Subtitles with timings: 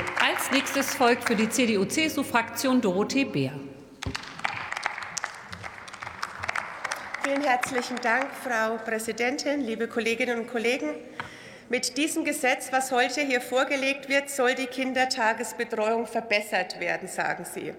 [0.00, 3.52] Als nächstes folgt für die CDU-CSU-Fraktion Dorothee Beer.
[7.22, 10.94] Vielen herzlichen Dank, Frau Präsidentin, liebe Kolleginnen und Kollegen.
[11.68, 17.74] Mit diesem Gesetz, was heute hier vorgelegt wird, soll die Kindertagesbetreuung verbessert werden, sagen Sie.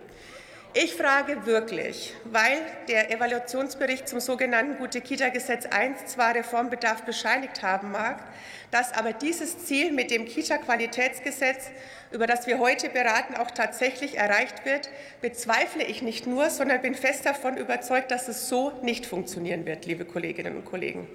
[0.74, 2.58] Ich frage wirklich, weil
[2.88, 8.24] der Evaluationsbericht zum sogenannten Gute-Kita-Gesetz I zwar Reformbedarf bescheinigt haben mag,
[8.72, 11.72] dass aber dieses Ziel mit dem Kita-Qualitätsgesetz,
[12.12, 14.90] über das wir heute beraten, auch tatsächlich erreicht wird,
[15.22, 19.86] bezweifle ich nicht nur, sondern bin fest davon überzeugt, dass es so nicht funktionieren wird,
[19.86, 21.06] liebe Kolleginnen und Kollegen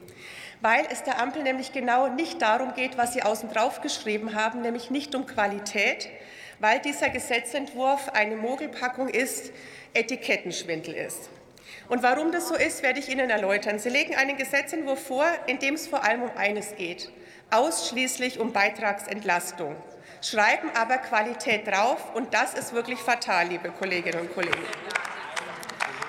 [0.60, 4.62] weil es der Ampel nämlich genau nicht darum geht, was Sie außen drauf geschrieben haben,
[4.62, 6.08] nämlich nicht um Qualität,
[6.58, 9.52] weil dieser Gesetzentwurf eine Mogelpackung ist,
[9.94, 11.30] Etikettenschwindel ist.
[11.88, 13.78] Und warum das so ist, werde ich Ihnen erläutern.
[13.78, 17.10] Sie legen einen Gesetzentwurf vor, in dem es vor allem um eines geht,
[17.50, 19.76] ausschließlich um Beitragsentlastung,
[20.20, 24.64] schreiben aber Qualität drauf, und das ist wirklich fatal, liebe Kolleginnen und Kollegen.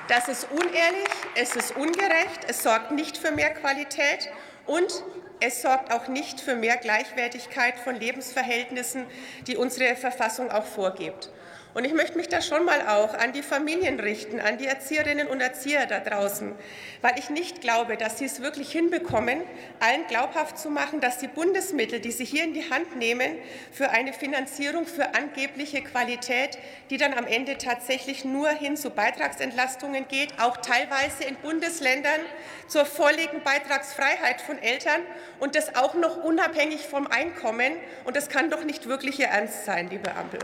[0.08, 1.09] Das ist unehrlich,
[1.40, 4.30] es ist ungerecht, es sorgt nicht für mehr Qualität
[4.66, 5.04] und
[5.40, 9.06] es sorgt auch nicht für mehr Gleichwertigkeit von Lebensverhältnissen,
[9.46, 11.30] die unsere Verfassung auch vorgibt.
[11.78, 15.28] Und ich möchte mich da schon mal auch an die Familien richten, an die Erzieherinnen
[15.28, 16.56] und Erzieher da draußen,
[17.03, 19.44] weil ich nicht glaube, dass sie es wirklich hinbekommen,
[19.80, 23.38] allen glaubhaft zu machen, dass die Bundesmittel, die sie hier in die Hand nehmen,
[23.72, 26.58] für eine Finanzierung für angebliche Qualität,
[26.89, 32.22] die dann am Ende tatsächlich nur hin zu Beitragsentlastungen geht, auch teilweise in Bundesländern
[32.67, 35.02] zur volligen Beitragsfreiheit von Eltern
[35.38, 37.73] und das auch noch unabhängig vom Einkommen.
[38.03, 40.39] Und das kann doch nicht wirklich Ihr Ernst sein, liebe Ampel.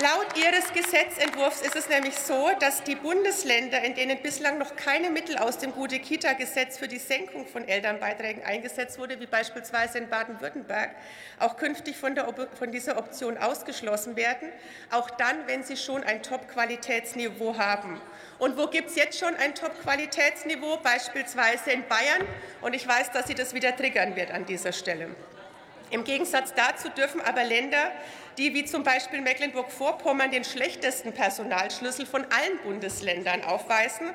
[0.00, 5.10] Laut Ihres Gesetzentwurfs ist es nämlich so, dass die Bundesländer, in denen bislang noch keine
[5.10, 10.92] Mittel aus dem Gute-Kita-Gesetz für die Senkung von Elternbeiträgen eingesetzt wurde, wie beispielsweise in Baden-Württemberg,
[11.38, 12.18] auch künftig von,
[12.58, 14.48] von dieser Option ausgeschlossen werden,
[14.90, 18.00] auch dann, wenn sie schon ein Top-Qualitätsniveau haben.
[18.38, 20.78] Und wo gibt es jetzt schon ein Top-Qualitätsniveau?
[20.78, 22.26] Beispielsweise in Bayern.
[22.62, 25.14] Und ich weiß, dass Sie das wieder triggern wird an dieser Stelle.
[25.92, 27.92] Im Gegensatz dazu dürfen aber Länder,
[28.38, 34.10] die wie zum Beispiel Mecklenburg-Vorpommern den schlechtesten Personalschlüssel von allen Bundesländern aufweisen,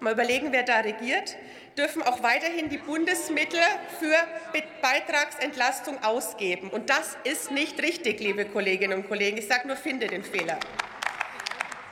[0.00, 1.36] mal überlegen, wer da regiert,
[1.76, 3.60] dürfen auch weiterhin die Bundesmittel
[4.00, 4.14] für
[4.80, 6.70] Beitragsentlastung ausgeben.
[6.70, 9.36] Und das ist nicht richtig, liebe Kolleginnen und Kollegen.
[9.36, 10.58] Ich sage nur, finde den Fehler.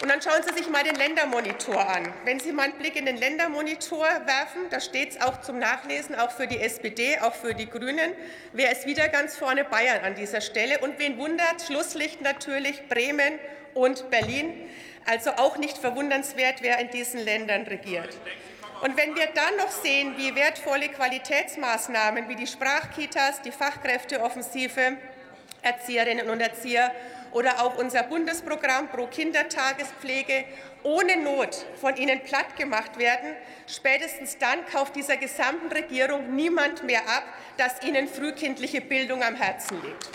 [0.02, 2.12] Und dann schauen Sie sich mal den Ländermonitor an.
[2.24, 6.14] Wenn Sie mal einen Blick in den Ländermonitor werfen, da steht es auch zum Nachlesen,
[6.14, 8.12] auch für die SPD, auch für die Grünen,
[8.52, 9.64] wer ist wieder ganz vorne?
[9.64, 10.80] Bayern an dieser Stelle.
[10.80, 11.62] Und wen wundert?
[11.66, 13.38] Schlusslicht natürlich Bremen
[13.72, 14.68] und Berlin.
[15.06, 18.18] Also auch nicht verwundernswert, wer in diesen Ländern regiert.
[18.82, 24.98] Und wenn wir dann noch sehen, wie wertvolle Qualitätsmaßnahmen wie die Sprachkitas, die Fachkräfteoffensive,
[25.62, 26.92] Erzieherinnen und Erzieher
[27.36, 30.46] oder auch unser Bundesprogramm Pro Kindertagespflege
[30.84, 33.36] ohne Not von Ihnen platt gemacht werden,
[33.66, 37.24] spätestens dann kauft dieser gesamten Regierung niemand mehr ab,
[37.58, 40.08] dass Ihnen frühkindliche Bildung am Herzen liegt.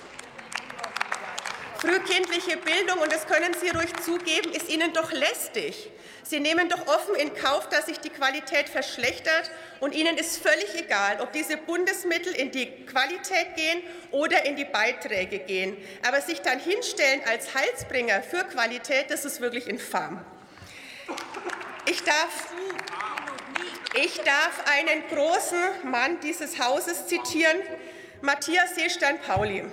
[1.81, 5.89] Frühkindliche Bildung, und das können Sie ruhig zugeben, ist Ihnen doch lästig.
[6.21, 9.49] Sie nehmen doch offen in Kauf, dass sich die Qualität verschlechtert,
[9.79, 13.81] und Ihnen ist völlig egal, ob diese Bundesmittel in die Qualität gehen
[14.11, 15.75] oder in die Beiträge gehen.
[16.07, 20.23] Aber sich dann hinstellen als Heilsbringer für Qualität, das ist wirklich infam.
[21.87, 22.53] Ich darf,
[23.95, 27.57] ich darf einen großen Mann dieses Hauses zitieren,
[28.21, 29.65] Matthias Seestein-Pauli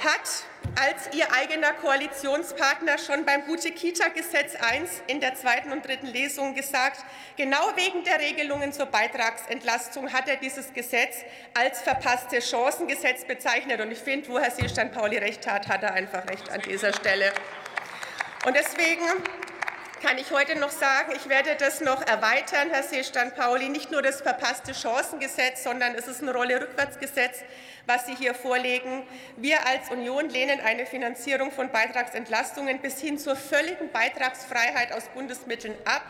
[0.00, 0.44] hat
[0.76, 7.04] als ihr eigener Koalitionspartner schon beim Gute-Kita-Gesetz I in der zweiten und dritten Lesung gesagt,
[7.36, 11.18] genau wegen der Regelungen zur Beitragsentlastung hat er dieses Gesetz
[11.54, 13.80] als verpasste Chancengesetz bezeichnet.
[13.80, 17.32] Und ich finde, wo Herr Seestein-Pauli recht hat, hat er einfach recht an dieser Stelle.
[18.46, 19.04] Und deswegen
[20.00, 24.20] kann ich heute noch sagen, ich werde das noch erweitern, Herr Seestand-Pauli, nicht nur das
[24.20, 27.40] verpasste Chancengesetz, sondern es ist ein Rolle-Rückwärtsgesetz,
[27.86, 29.06] was Sie hier vorlegen.
[29.36, 35.74] Wir als Union lehnen eine Finanzierung von Beitragsentlastungen bis hin zur völligen Beitragsfreiheit aus Bundesmitteln
[35.84, 36.02] ab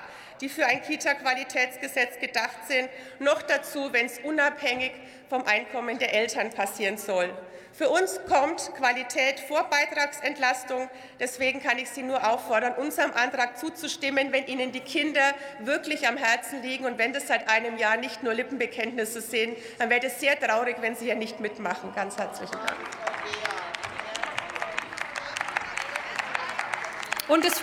[0.44, 4.92] die für ein Kita-Qualitätsgesetz gedacht sind, noch dazu, wenn es unabhängig
[5.30, 7.32] vom Einkommen der Eltern passieren soll.
[7.72, 10.90] Für uns kommt Qualität vor Beitragsentlastung.
[11.18, 16.18] Deswegen kann ich Sie nur auffordern, unserem Antrag zuzustimmen, wenn Ihnen die Kinder wirklich am
[16.18, 20.20] Herzen liegen und wenn das seit einem Jahr nicht nur Lippenbekenntnisse sind, dann wäre es
[20.20, 21.94] sehr traurig, wenn Sie hier nicht mitmachen.
[21.94, 22.78] Ganz herzlichen Dank.
[27.26, 27.62] Und es folgt